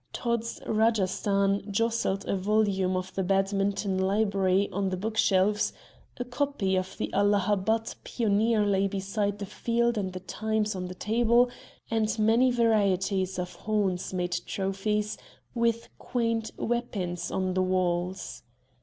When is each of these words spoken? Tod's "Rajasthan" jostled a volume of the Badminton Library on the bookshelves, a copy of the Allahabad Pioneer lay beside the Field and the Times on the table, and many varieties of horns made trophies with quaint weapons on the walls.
Tod's 0.13 0.59
"Rajasthan" 0.65 1.71
jostled 1.71 2.27
a 2.27 2.35
volume 2.35 2.97
of 2.97 3.13
the 3.13 3.21
Badminton 3.21 3.99
Library 3.99 4.67
on 4.71 4.89
the 4.89 4.97
bookshelves, 4.97 5.73
a 6.17 6.25
copy 6.25 6.75
of 6.75 6.97
the 6.97 7.13
Allahabad 7.13 7.93
Pioneer 8.03 8.65
lay 8.65 8.87
beside 8.87 9.37
the 9.37 9.45
Field 9.45 9.99
and 9.99 10.11
the 10.13 10.19
Times 10.19 10.75
on 10.75 10.87
the 10.87 10.95
table, 10.95 11.51
and 11.91 12.17
many 12.17 12.49
varieties 12.49 13.37
of 13.37 13.53
horns 13.53 14.11
made 14.11 14.31
trophies 14.47 15.19
with 15.53 15.87
quaint 15.99 16.49
weapons 16.57 17.29
on 17.29 17.53
the 17.53 17.61
walls. 17.61 18.41